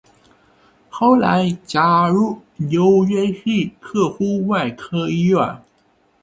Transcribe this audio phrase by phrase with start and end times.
[0.89, 5.61] 后来加入纽约市特殊外科医院。